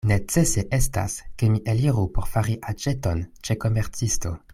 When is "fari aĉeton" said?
2.37-3.21